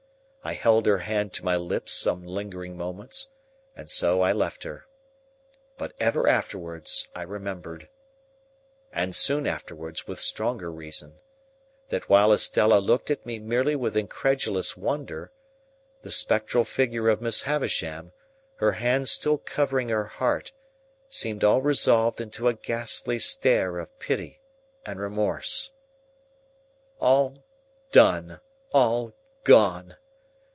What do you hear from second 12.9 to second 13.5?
at me